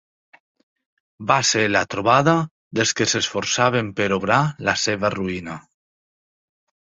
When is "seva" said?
4.85-5.11